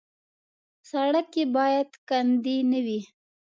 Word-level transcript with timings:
سړک 0.89 1.25
کې 1.33 1.43
باید 1.57 1.89
کندې 2.07 2.57
نه 2.71 2.79
وي. 2.85 2.99